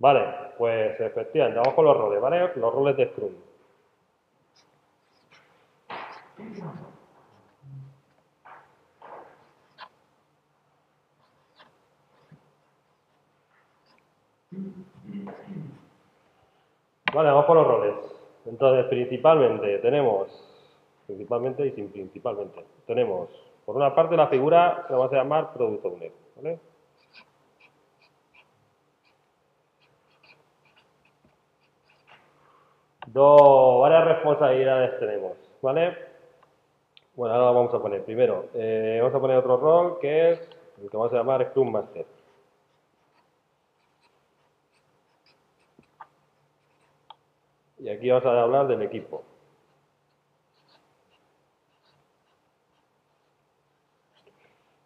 Vale, 0.00 0.24
pues 0.56 0.98
efectivamente, 0.98 1.58
vamos 1.58 1.74
con 1.74 1.84
los 1.84 1.96
roles, 1.96 2.20
¿vale? 2.22 2.50
Los 2.56 2.74
roles 2.74 2.96
de 2.96 3.06
Scrum. 3.10 3.32
Vale, 17.12 17.28
vamos 17.28 17.44
con 17.44 17.56
los 17.56 17.66
roles. 17.66 17.94
Entonces, 18.46 18.86
principalmente 18.86 19.78
tenemos, 19.80 20.28
principalmente 21.06 21.66
y 21.66 21.72
sin 21.72 21.92
principalmente, 21.92 22.64
tenemos 22.86 23.28
por 23.66 23.76
una 23.76 23.94
parte 23.94 24.16
la 24.16 24.28
figura 24.28 24.86
que 24.88 24.94
vamos 24.94 25.12
a 25.12 25.16
llamar 25.16 25.52
Product 25.52 25.84
Owner, 25.84 26.12
¿vale? 26.36 26.69
Dos, 33.12 33.80
varias 33.80 34.04
responsabilidades 34.04 35.00
tenemos, 35.00 35.32
¿vale? 35.60 35.96
Bueno, 37.16 37.34
ahora 37.34 37.50
vamos 37.50 37.74
a 37.74 37.80
poner 37.80 38.04
primero, 38.04 38.46
eh, 38.54 38.98
vamos 39.02 39.16
a 39.16 39.20
poner 39.20 39.36
otro 39.36 39.56
rol 39.56 39.98
que 39.98 40.30
es 40.30 40.48
el 40.80 40.88
que 40.88 40.96
vamos 40.96 41.12
a 41.12 41.16
llamar 41.16 41.44
Scrum 41.50 41.72
Master. 41.72 42.06
Y 47.80 47.88
aquí 47.88 48.10
vamos 48.10 48.26
a 48.26 48.42
hablar 48.42 48.68
del 48.68 48.82
equipo. 48.82 49.24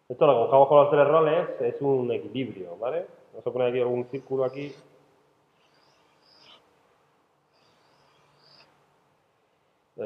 Esto 0.09 0.25
lo 0.25 0.33
que 0.33 0.39
buscamos 0.39 0.67
con 0.67 0.77
los 0.79 0.89
tres 0.89 1.07
roles 1.07 1.61
es 1.61 1.81
un 1.81 2.11
equilibrio, 2.11 2.75
¿vale? 2.77 3.05
Vamos 3.33 3.45
a 3.45 3.51
poner 3.51 3.69
aquí 3.69 3.81
algún 3.81 4.05
círculo 4.05 4.45
aquí. 4.45 4.73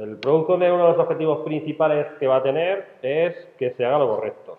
El 0.04 0.18
producto 0.18 0.58
de 0.58 0.72
uno 0.72 0.84
de 0.84 0.92
los 0.94 1.00
objetivos 1.00 1.44
principales 1.44 2.08
que 2.20 2.28
va 2.28 2.38
a 2.38 2.44
tener 2.44 3.00
es 3.02 3.36
que 3.58 3.72
se 3.72 3.86
haga 3.86 4.00
lo 4.00 4.16
correcto. 4.16 4.58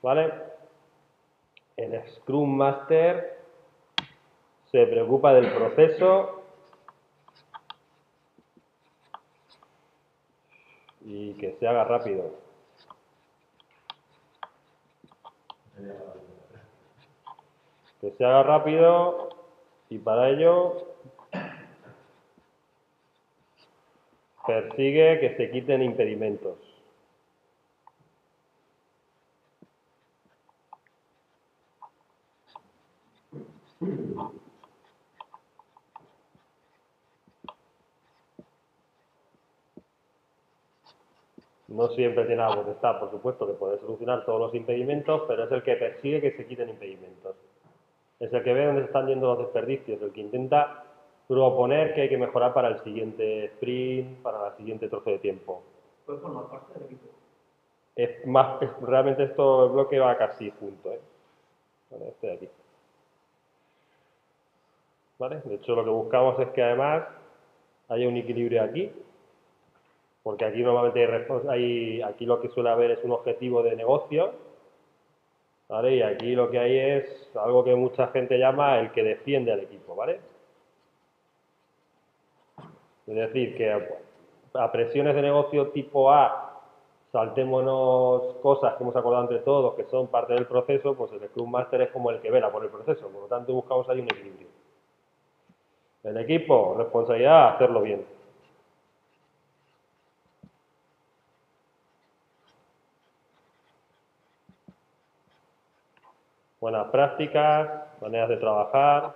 ¿Vale? 0.00 0.32
El 1.76 2.00
Scrum 2.08 2.56
Master 2.56 3.40
se 4.70 4.86
preocupa 4.86 5.34
del 5.34 5.52
proceso 5.52 6.44
y 11.00 11.34
que 11.34 11.56
se 11.58 11.66
haga 11.66 11.82
rápido. 11.82 12.47
Que 18.00 18.10
se 18.12 18.24
haga 18.24 18.42
rápido 18.42 19.30
y 19.90 19.98
para 19.98 20.30
ello 20.30 20.86
persigue 24.46 25.20
que 25.20 25.36
se 25.36 25.50
quiten 25.50 25.82
impedimentos. 25.82 26.56
No 41.68 41.88
siempre 41.90 42.24
tiene 42.24 42.42
la 42.42 42.54
potestad, 42.54 42.98
por 42.98 43.10
supuesto, 43.10 43.46
de 43.46 43.54
poder 43.54 43.78
solucionar 43.80 44.24
todos 44.24 44.40
los 44.40 44.54
impedimentos, 44.54 45.22
pero 45.28 45.44
es 45.44 45.52
el 45.52 45.62
que 45.62 45.76
persigue 45.76 46.20
que 46.20 46.32
se 46.32 46.46
quiten 46.46 46.70
impedimentos. 46.70 47.36
Es 48.18 48.32
el 48.32 48.42
que 48.42 48.52
ve 48.54 48.66
dónde 48.66 48.82
están 48.82 49.06
yendo 49.06 49.26
los 49.28 49.38
desperdicios, 49.38 50.00
el 50.00 50.12
que 50.12 50.22
intenta 50.22 50.84
proponer 51.28 51.94
que 51.94 52.02
hay 52.02 52.08
que 52.08 52.16
mejorar 52.16 52.54
para 52.54 52.68
el 52.68 52.78
siguiente 52.82 53.44
sprint, 53.46 54.22
para 54.22 54.48
el 54.48 54.54
siguiente 54.56 54.88
trozo 54.88 55.10
de 55.10 55.18
tiempo. 55.18 55.62
¿Puede 56.06 56.18
formar 56.20 56.46
parte 56.48 56.72
del 56.74 56.84
equipo? 56.84 57.06
Es 57.94 58.26
más, 58.26 58.62
es- 58.62 58.80
realmente 58.80 59.24
esto, 59.24 59.66
el 59.66 59.72
bloque 59.72 59.98
va 59.98 60.16
casi 60.16 60.50
junto, 60.58 60.90
¿eh? 60.92 61.00
Vale, 61.90 62.08
este 62.08 62.26
de 62.28 62.32
aquí. 62.32 62.48
¿Vale? 65.18 65.40
De 65.44 65.56
hecho, 65.56 65.74
lo 65.74 65.84
que 65.84 65.90
buscamos 65.90 66.38
es 66.40 66.48
que 66.50 66.62
además 66.62 67.04
haya 67.88 68.08
un 68.08 68.16
equilibrio 68.16 68.62
aquí, 68.62 68.90
porque 70.28 70.44
aquí 70.44 70.60
normalmente 70.60 71.08
hay, 71.48 72.02
aquí 72.02 72.26
lo 72.26 72.38
que 72.38 72.50
suele 72.50 72.68
haber 72.68 72.90
es 72.90 73.02
un 73.02 73.12
objetivo 73.12 73.62
de 73.62 73.74
negocio, 73.74 74.32
¿vale? 75.70 75.96
Y 75.96 76.02
aquí 76.02 76.34
lo 76.34 76.50
que 76.50 76.58
hay 76.58 76.78
es 76.78 77.30
algo 77.34 77.64
que 77.64 77.74
mucha 77.74 78.08
gente 78.08 78.36
llama 78.36 78.78
el 78.78 78.90
que 78.92 79.02
defiende 79.02 79.52
al 79.52 79.60
equipo, 79.60 79.94
¿vale? 79.96 80.20
Es 83.06 83.14
decir, 83.14 83.56
que 83.56 83.72
a- 83.72 83.88
a 84.52 84.70
presiones 84.70 85.14
de 85.14 85.22
negocio 85.22 85.68
tipo 85.68 86.10
A 86.10 86.60
saltémonos 87.10 88.34
cosas 88.42 88.74
que 88.74 88.82
hemos 88.82 88.96
acordado 88.96 89.22
entre 89.22 89.38
todos 89.38 89.72
que 89.76 89.84
son 89.84 90.08
parte 90.08 90.34
del 90.34 90.44
proceso, 90.44 90.94
pues 90.94 91.10
el 91.12 91.26
Scrum 91.26 91.50
Master 91.50 91.80
es 91.80 91.88
como 91.90 92.10
el 92.10 92.20
que 92.20 92.30
vela 92.30 92.52
por 92.52 92.62
el 92.64 92.68
proceso, 92.68 93.08
por 93.08 93.22
lo 93.22 93.28
tanto 93.28 93.54
buscamos 93.54 93.88
ahí 93.88 94.00
un 94.00 94.08
equilibrio. 94.08 94.48
El 96.02 96.18
equipo, 96.18 96.74
responsabilidad, 96.76 97.54
hacerlo 97.54 97.80
bien. 97.80 98.17
Buenas 106.60 106.88
prácticas, 106.88 107.68
maneras 108.00 108.28
de 108.28 108.36
trabajar, 108.36 109.12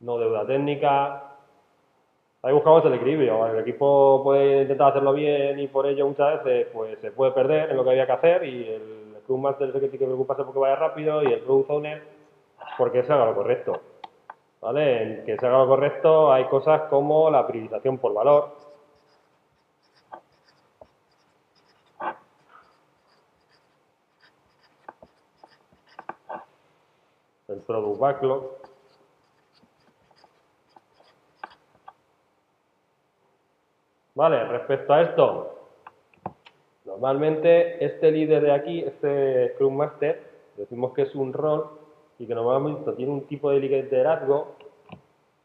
no 0.00 0.18
deuda 0.18 0.44
técnica. 0.46 1.22
Ahí 2.42 2.52
buscamos 2.52 2.84
el 2.84 2.92
equilibrio. 2.92 3.46
El 3.46 3.60
equipo 3.60 4.20
puede 4.22 4.62
intentar 4.62 4.90
hacerlo 4.90 5.14
bien 5.14 5.58
y 5.58 5.68
por 5.68 5.86
ello 5.86 6.06
muchas 6.06 6.44
veces 6.44 6.68
pues, 6.70 6.98
se 7.00 7.12
puede 7.12 7.32
perder 7.32 7.70
en 7.70 7.78
lo 7.78 7.84
que 7.84 7.90
había 7.90 8.04
que 8.04 8.12
hacer 8.12 8.44
y 8.44 8.68
el 8.68 9.16
Scrum 9.22 9.40
Master 9.40 9.70
es 9.70 9.74
el 9.76 9.80
que 9.80 9.88
tiene 9.88 10.00
que 10.00 10.04
preocuparse 10.04 10.44
porque 10.44 10.60
vaya 10.60 10.76
rápido 10.76 11.22
y 11.22 11.32
el 11.32 11.40
Product 11.40 11.70
Owner 11.70 12.02
porque 12.76 13.02
se 13.02 13.12
haga 13.12 13.24
lo 13.24 13.34
correcto. 13.34 13.80
¿Vale? 14.60 15.02
En 15.02 15.24
que 15.24 15.38
se 15.38 15.46
haga 15.46 15.58
lo 15.60 15.66
correcto 15.66 16.30
hay 16.30 16.44
cosas 16.44 16.82
como 16.90 17.30
la 17.30 17.46
priorización 17.46 17.96
por 17.96 18.12
valor. 18.12 18.50
El 27.48 27.60
Product 27.60 27.98
Backlog. 27.98 28.44
Vale, 34.14 34.44
respecto 34.44 34.92
a 34.92 35.02
esto, 35.02 35.58
normalmente 36.84 37.84
este 37.84 38.10
líder 38.10 38.42
de 38.42 38.52
aquí, 38.52 38.80
este 38.80 39.54
Scrum 39.54 39.76
Master, 39.76 40.22
decimos 40.56 40.92
que 40.92 41.02
es 41.02 41.14
un 41.14 41.32
rol 41.32 41.70
y 42.18 42.26
que 42.26 42.34
normalmente 42.34 42.92
tiene 42.92 43.12
un 43.12 43.26
tipo 43.26 43.50
de 43.50 43.60
liderazgo 43.60 44.56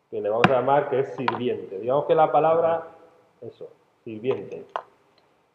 que 0.09 0.19
le 0.19 0.29
vamos 0.29 0.47
a 0.47 0.53
llamar 0.53 0.89
que 0.89 1.01
es 1.01 1.15
sirviente. 1.15 1.79
Digamos 1.79 2.05
que 2.05 2.15
la 2.15 2.31
palabra, 2.31 2.87
eso, 3.41 3.69
sirviente. 4.03 4.65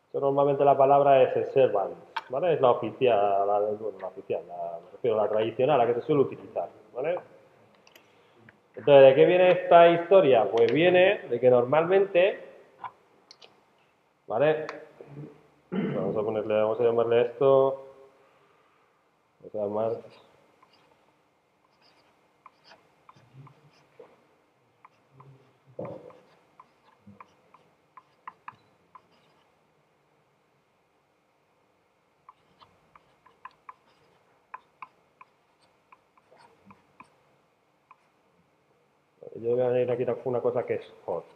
Eso 0.09 0.21
normalmente 0.21 0.65
la 0.65 0.79
palabra 0.79 1.23
es 1.23 1.53
servant, 1.53 1.95
Es 2.29 2.61
la 2.61 2.71
oficial, 2.73 3.47
la, 3.47 3.59
oficial, 4.07 4.43
la, 4.47 5.15
la 5.15 5.29
tradicional, 5.29 5.79
la 5.79 5.87
que 5.87 5.95
se 5.95 6.03
suele 6.03 6.23
utilizar, 6.23 6.69
¿vale? 6.95 7.19
Entonces, 8.77 9.05
¿de 9.09 9.15
qué 9.15 9.25
viene 9.25 9.51
esta 9.53 9.89
historia? 9.89 10.45
Pues 10.51 10.71
viene 10.71 11.23
de 11.31 11.41
que 11.41 11.49
normalmente, 11.49 12.39
¿vale? 14.27 14.67
Vamos 15.71 16.17
a 16.17 16.23
ponerle, 16.23 16.61
vamos 16.61 16.79
a 16.79 16.85
llamarle 16.85 17.23
esto, 17.23 17.87
vamos 19.41 19.55
a 19.55 19.59
llamar 19.59 20.03
Yo 39.43 39.53
voy 39.53 39.61
a 39.61 39.67
añadir 39.67 39.91
aquí 39.91 40.05
una 40.25 40.41
cosa 40.41 40.65
que 40.65 40.75
es 40.75 40.93
host, 41.07 41.27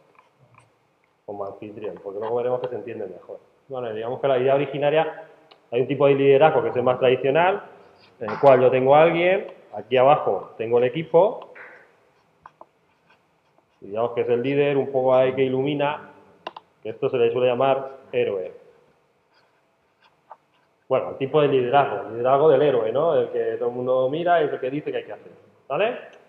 como 1.25 1.45
anfitrión, 1.45 1.95
porque 2.03 2.19
luego 2.19 2.35
veremos 2.35 2.59
que 2.59 2.67
se 2.67 2.75
entiende 2.75 3.07
mejor. 3.07 3.39
Bueno, 3.69 3.93
digamos 3.93 4.19
que 4.19 4.27
la 4.27 4.37
idea 4.37 4.55
originaria, 4.55 5.25
hay 5.71 5.81
un 5.81 5.87
tipo 5.87 6.07
de 6.07 6.15
liderazgo 6.15 6.61
que 6.61 6.69
es 6.69 6.75
el 6.75 6.83
más 6.83 6.99
tradicional, 6.99 7.63
en 8.19 8.29
el 8.29 8.39
cual 8.39 8.61
yo 8.61 8.69
tengo 8.69 8.95
a 8.95 9.03
alguien, 9.03 9.47
aquí 9.73 9.95
abajo 9.95 10.51
tengo 10.57 10.79
el 10.79 10.85
equipo, 10.85 11.53
digamos 13.79 14.11
que 14.11 14.21
es 14.21 14.29
el 14.29 14.41
líder, 14.41 14.77
un 14.77 14.91
poco 14.91 15.15
ahí 15.15 15.33
que 15.33 15.43
ilumina, 15.43 16.09
que 16.81 16.89
esto 16.89 17.09
se 17.09 17.17
le 17.17 17.31
suele 17.31 17.47
llamar 17.47 17.99
héroe. 18.11 18.51
Bueno, 20.89 21.11
el 21.11 21.17
tipo 21.17 21.41
de 21.41 21.47
liderazgo, 21.47 22.09
liderazgo 22.09 22.49
del 22.49 22.61
héroe, 22.61 22.91
¿no? 22.91 23.15
El 23.15 23.29
que 23.29 23.55
todo 23.57 23.69
el 23.69 23.75
mundo 23.75 24.09
mira 24.09 24.41
y 24.41 24.45
el 24.45 24.59
que 24.59 24.69
dice 24.69 24.91
que 24.91 24.97
hay 24.97 25.05
que 25.05 25.13
hacer, 25.13 25.31
¿vale? 25.67 26.22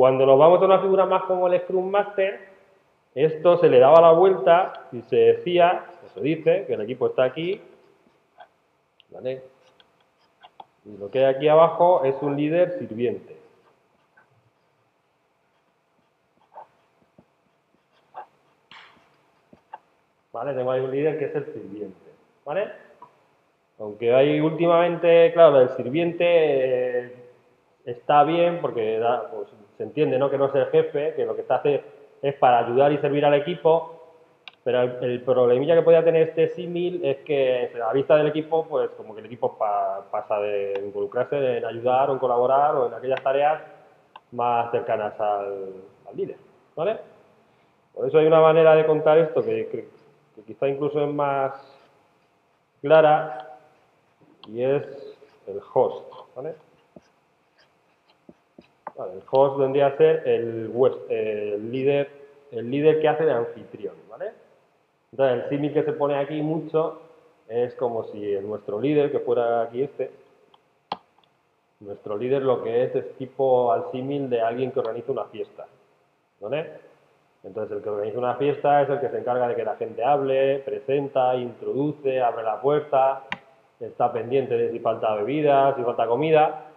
Cuando 0.00 0.24
nos 0.24 0.38
vamos 0.38 0.62
a 0.62 0.64
una 0.64 0.80
figura 0.80 1.04
más 1.04 1.24
como 1.24 1.46
el 1.46 1.60
Scrum 1.60 1.90
Master, 1.90 2.40
esto 3.14 3.58
se 3.58 3.68
le 3.68 3.78
daba 3.78 4.00
la 4.00 4.12
vuelta 4.12 4.88
y 4.92 5.02
se 5.02 5.16
decía, 5.16 5.84
se 6.14 6.22
dice, 6.22 6.64
que 6.66 6.72
el 6.72 6.80
equipo 6.80 7.08
está 7.08 7.24
aquí, 7.24 7.60
¿vale? 9.10 9.42
Y 10.86 10.96
lo 10.96 11.10
que 11.10 11.18
hay 11.18 11.34
aquí 11.34 11.48
abajo 11.48 12.02
es 12.04 12.14
un 12.22 12.34
líder 12.34 12.78
sirviente. 12.78 13.36
¿Vale? 20.32 20.54
Tengo 20.54 20.70
ahí 20.70 20.80
un 20.80 20.92
líder 20.92 21.18
que 21.18 21.26
es 21.26 21.34
el 21.34 21.44
sirviente. 21.44 22.10
¿Vale? 22.46 22.72
Aunque 23.78 24.14
hay 24.14 24.40
últimamente, 24.40 25.30
claro, 25.34 25.60
el 25.60 25.68
sirviente 25.76 26.24
eh, 26.24 27.14
está 27.84 28.24
bien 28.24 28.60
porque 28.62 28.98
pues, 29.30 29.48
se 29.80 29.84
entiende 29.84 30.18
¿no? 30.18 30.28
que 30.28 30.36
no 30.36 30.44
es 30.44 30.54
el 30.54 30.66
jefe, 30.66 31.14
que 31.14 31.24
lo 31.24 31.34
que 31.34 31.40
está 31.40 31.54
haciendo 31.54 31.82
es 32.20 32.34
para 32.34 32.58
ayudar 32.58 32.92
y 32.92 32.98
servir 32.98 33.24
al 33.24 33.32
equipo, 33.32 33.98
pero 34.62 34.82
el, 34.82 35.22
problemilla 35.22 35.74
que 35.74 35.80
podía 35.80 36.04
tener 36.04 36.28
este 36.28 36.48
símil 36.48 37.02
es 37.02 37.16
que 37.20 37.72
a 37.82 37.90
vista 37.94 38.14
del 38.14 38.26
equipo, 38.26 38.66
pues 38.68 38.90
como 38.90 39.14
que 39.14 39.20
el 39.20 39.26
equipo 39.26 39.56
pasa 39.56 40.38
de 40.40 40.82
involucrarse 40.84 41.56
en 41.56 41.64
ayudar 41.64 42.10
o 42.10 42.12
en 42.12 42.18
colaborar 42.18 42.76
o 42.76 42.88
en 42.88 42.92
aquellas 42.92 43.22
tareas 43.22 43.62
más 44.32 44.70
cercanas 44.70 45.18
al, 45.18 45.72
líder, 46.14 46.36
¿vale? 46.76 46.98
Por 47.94 48.06
eso 48.06 48.18
hay 48.18 48.26
una 48.26 48.42
manera 48.42 48.74
de 48.74 48.84
contar 48.84 49.16
esto 49.16 49.42
que 49.42 49.88
quizá 50.46 50.68
incluso 50.68 51.02
es 51.02 51.10
más 51.10 51.54
clara 52.82 53.56
y 54.46 54.62
es 54.62 55.16
el 55.46 55.58
host, 55.72 56.12
¿vale? 56.36 56.54
El 59.06 59.22
host 59.30 59.58
vendría 59.58 59.86
a 59.86 59.96
ser 59.96 60.26
el, 60.26 60.72
líder, 61.70 62.08
el 62.52 62.70
líder 62.70 63.00
que 63.00 63.08
hace 63.08 63.24
de 63.24 63.32
anfitrión, 63.32 63.94
¿vale? 64.08 64.32
Entonces, 65.12 65.44
el 65.44 65.48
símil 65.50 65.72
que 65.72 65.82
se 65.82 65.92
pone 65.92 66.16
aquí 66.16 66.42
mucho 66.42 67.00
es 67.48 67.74
como 67.74 68.04
si 68.04 68.20
nuestro 68.40 68.80
líder, 68.80 69.10
que 69.10 69.20
fuera 69.20 69.62
aquí 69.62 69.82
este, 69.82 70.10
nuestro 71.80 72.16
líder 72.16 72.42
lo 72.42 72.62
que 72.62 72.84
es 72.84 72.94
es 72.94 73.16
tipo 73.16 73.72
al 73.72 73.90
símil 73.90 74.28
de 74.28 74.40
alguien 74.40 74.70
que 74.70 74.80
organiza 74.80 75.12
una 75.12 75.24
fiesta. 75.24 75.66
Entonces, 77.42 77.76
el 77.76 77.82
que 77.82 77.88
organiza 77.88 78.18
una 78.18 78.34
fiesta 78.36 78.82
es 78.82 78.90
el 78.90 79.00
que 79.00 79.08
se 79.08 79.18
encarga 79.18 79.48
de 79.48 79.56
que 79.56 79.64
la 79.64 79.76
gente 79.76 80.04
hable, 80.04 80.58
presenta, 80.60 81.34
introduce, 81.36 82.20
abre 82.20 82.44
la 82.44 82.60
puerta, 82.60 83.24
está 83.80 84.12
pendiente 84.12 84.56
de 84.56 84.70
si 84.70 84.78
falta 84.78 85.14
bebida, 85.14 85.74
si 85.74 85.82
falta 85.82 86.06
comida, 86.06 86.69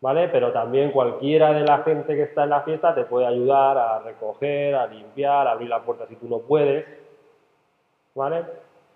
¿vale? 0.00 0.28
Pero 0.28 0.52
también 0.52 0.92
cualquiera 0.92 1.52
de 1.52 1.62
la 1.62 1.78
gente 1.78 2.14
que 2.14 2.22
está 2.22 2.44
en 2.44 2.50
la 2.50 2.62
fiesta 2.62 2.94
te 2.94 3.04
puede 3.04 3.26
ayudar 3.26 3.78
a 3.78 3.98
recoger, 4.00 4.74
a 4.74 4.86
limpiar, 4.86 5.46
a 5.46 5.52
abrir 5.52 5.68
la 5.68 5.82
puerta 5.82 6.06
si 6.06 6.16
tú 6.16 6.28
no 6.28 6.40
puedes, 6.40 6.86
¿vale? 8.14 8.44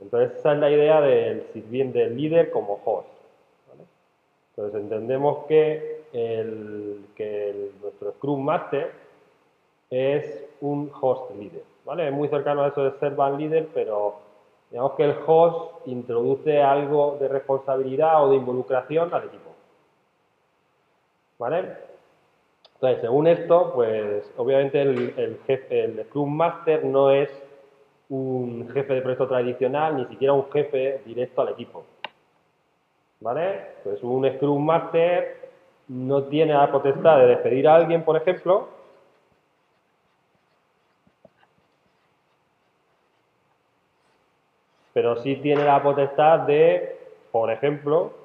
Entonces 0.01 0.39
esa 0.39 0.53
es 0.53 0.59
la 0.59 0.71
idea 0.71 1.01
del 1.01 1.47
sirviente, 1.53 2.01
del 2.01 2.17
líder 2.17 2.51
como 2.51 2.81
host. 2.85 3.09
Entonces 4.51 4.83
entendemos 4.83 5.47
que, 5.47 6.03
el, 6.13 7.07
que 7.17 7.71
nuestro 7.81 8.13
Scrum 8.13 8.43
Master 8.43 8.93
es 9.89 10.45
un 10.61 10.91
host 11.01 11.31
líder, 11.37 11.63
¿vale? 11.85 12.09
Es 12.09 12.13
muy 12.13 12.29
cercano 12.29 12.63
a 12.63 12.69
eso 12.69 12.85
de 12.85 12.99
ser 12.99 13.15
van 13.15 13.39
líder, 13.39 13.69
pero 13.73 14.17
digamos 14.71 14.93
que 14.93 15.05
el 15.05 15.17
host 15.27 15.87
introduce 15.87 16.61
algo 16.61 17.17
de 17.19 17.29
responsabilidad 17.29 18.25
o 18.25 18.31
de 18.31 18.37
involucración 18.37 19.13
al 19.15 19.25
equipo. 19.25 19.52
¿Vale? 21.43 21.77
Entonces, 22.75 23.01
según 23.01 23.27
esto, 23.27 23.73
pues 23.75 24.33
obviamente 24.37 24.81
el, 24.81 25.41
jefe, 25.45 25.83
el 25.87 26.05
Scrum 26.05 26.33
Master 26.33 26.85
no 26.85 27.11
es 27.11 27.31
un 28.11 28.71
jefe 28.73 28.95
de 28.95 29.03
proyecto 29.03 29.27
tradicional, 29.27 29.97
ni 29.97 30.07
siquiera 30.07 30.35
un 30.35 30.49
jefe 30.53 31.01
directo 31.05 31.43
al 31.43 31.49
equipo. 31.49 31.85
¿Vale? 33.19 33.73
Pues 33.83 34.01
un 34.05 34.25
Scrum 34.37 34.65
Master 34.65 35.51
no 35.89 36.23
tiene 36.23 36.55
la 36.55 36.71
potestad 36.71 37.19
de 37.19 37.27
despedir 37.27 37.67
a 37.67 37.75
alguien, 37.75 38.05
por 38.05 38.17
ejemplo, 38.17 38.69
pero 44.93 45.17
sí 45.17 45.35
tiene 45.43 45.65
la 45.65 45.83
potestad 45.83 46.39
de, 46.47 47.01
por 47.33 47.51
ejemplo, 47.51 48.22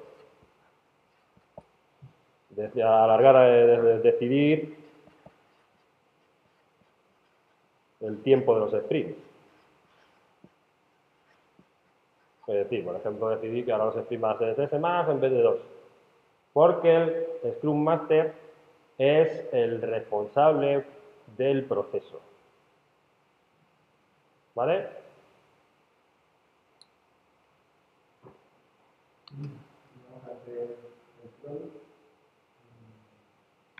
de 2.58 2.82
alargar, 2.82 3.36
de, 3.36 3.98
decidir 4.00 4.76
el 8.00 8.20
tiempo 8.22 8.54
de 8.54 8.60
los 8.60 8.84
sprints. 8.84 9.16
Es 12.48 12.54
decir, 12.54 12.84
por 12.84 12.96
ejemplo, 12.96 13.28
decidir 13.28 13.64
que 13.64 13.72
ahora 13.72 13.86
los 13.86 14.04
sprints 14.04 14.22
van 14.22 14.34
a 14.34 14.38
ser 14.38 14.48
de 14.48 14.54
tres 14.54 14.70
semanas 14.70 15.08
en 15.08 15.20
vez 15.20 15.30
de 15.30 15.42
dos. 15.42 15.58
Porque 16.52 17.28
el 17.44 17.54
Scrum 17.58 17.80
Master 17.80 18.34
es 18.96 19.46
el 19.52 19.80
responsable 19.80 20.84
del 21.36 21.64
proceso. 21.64 22.20
¿Vale? 24.54 24.88
Vamos 29.30 30.24
a 30.24 30.32
hacer 30.32 31.77